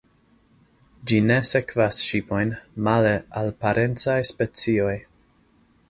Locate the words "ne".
1.25-1.37